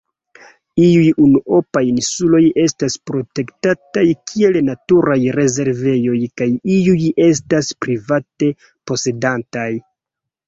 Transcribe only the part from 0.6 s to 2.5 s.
Iuj unuopaj insuloj